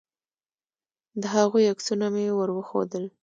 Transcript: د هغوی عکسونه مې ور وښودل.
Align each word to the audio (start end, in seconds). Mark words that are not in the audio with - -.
د 1.21 1.23
هغوی 1.35 1.63
عکسونه 1.73 2.05
مې 2.13 2.25
ور 2.37 2.49
وښودل. 2.53 3.05